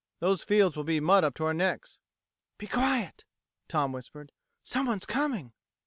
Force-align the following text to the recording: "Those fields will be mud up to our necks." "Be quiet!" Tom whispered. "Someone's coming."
"Those 0.17 0.41
fields 0.43 0.75
will 0.75 0.83
be 0.83 0.99
mud 0.99 1.23
up 1.23 1.35
to 1.35 1.43
our 1.45 1.53
necks." 1.53 1.99
"Be 2.57 2.65
quiet!" 2.65 3.23
Tom 3.67 3.91
whispered. 3.91 4.31
"Someone's 4.63 5.05
coming." 5.05 5.53